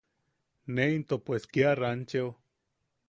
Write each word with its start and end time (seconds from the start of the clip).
Ne 0.77 0.87
into 0.95 1.19
pues 1.27 1.45
kia 1.53 1.75
rancheo. 1.83 2.29